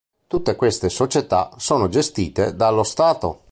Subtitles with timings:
[0.25, 3.41] Tutte queste società sono gestite dallo Stato.